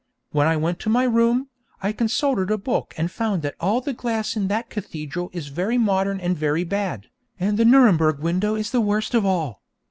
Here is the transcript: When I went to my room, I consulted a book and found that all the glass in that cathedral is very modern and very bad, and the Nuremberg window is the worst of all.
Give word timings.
When 0.31 0.47
I 0.47 0.57
went 0.57 0.79
to 0.79 0.89
my 0.89 1.03
room, 1.03 1.49
I 1.83 1.91
consulted 1.91 2.49
a 2.49 2.57
book 2.57 2.95
and 2.97 3.11
found 3.11 3.43
that 3.43 3.53
all 3.59 3.81
the 3.81 3.93
glass 3.93 4.35
in 4.35 4.47
that 4.47 4.67
cathedral 4.71 5.29
is 5.31 5.49
very 5.49 5.77
modern 5.77 6.19
and 6.19 6.35
very 6.35 6.63
bad, 6.63 7.11
and 7.39 7.55
the 7.55 7.65
Nuremberg 7.65 8.17
window 8.17 8.55
is 8.55 8.71
the 8.71 8.81
worst 8.81 9.13
of 9.13 9.27
all. 9.27 9.61